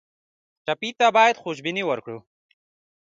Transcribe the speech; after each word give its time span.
ټپي 0.65 0.89
ته 0.99 1.05
باید 1.17 1.41
خوشبیني 1.43 1.83
ورکړو. 1.87 2.17